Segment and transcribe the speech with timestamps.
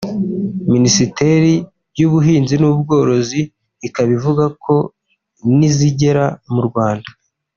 [0.73, 1.51] Minisiteri
[1.97, 3.41] y’ ubuhinzi n’ ubworozi
[3.87, 4.75] ikaba ivuga ko
[5.57, 7.09] nizigera mu Rwanda